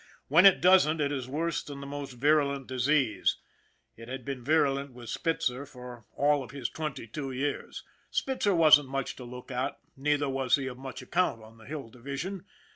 [0.29, 3.37] When it doesn't, it is worse than the most virulent disease
[3.95, 7.83] it had been virulent with Spitzer for all of his twenty two years.
[8.09, 11.89] Spitzer wasn't much to look at, neither was he of much account on the Hill
[11.89, 12.47] Division.